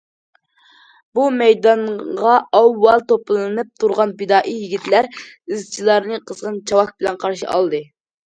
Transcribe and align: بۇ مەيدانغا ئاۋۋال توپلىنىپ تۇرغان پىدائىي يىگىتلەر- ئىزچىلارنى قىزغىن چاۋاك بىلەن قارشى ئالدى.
بۇ 1.17 1.25
مەيدانغا 1.41 2.37
ئاۋۋال 2.59 3.03
توپلىنىپ 3.11 3.69
تۇرغان 3.83 4.15
پىدائىي 4.23 4.57
يىگىتلەر- 4.63 5.11
ئىزچىلارنى 5.19 6.19
قىزغىن 6.31 6.57
چاۋاك 6.71 6.97
بىلەن 7.03 7.21
قارشى 7.25 7.51
ئالدى. 7.57 7.83